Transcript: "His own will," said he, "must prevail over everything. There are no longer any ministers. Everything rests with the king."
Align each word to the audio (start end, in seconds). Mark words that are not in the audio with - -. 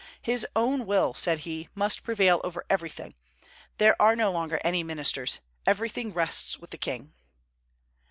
"His 0.23 0.47
own 0.55 0.87
will," 0.87 1.13
said 1.13 1.41
he, 1.45 1.69
"must 1.75 2.01
prevail 2.01 2.41
over 2.43 2.65
everything. 2.71 3.13
There 3.77 3.93
are 4.01 4.15
no 4.15 4.31
longer 4.31 4.59
any 4.63 4.81
ministers. 4.81 5.41
Everything 5.67 6.11
rests 6.11 6.57
with 6.57 6.71
the 6.71 6.77
king." 6.79 7.13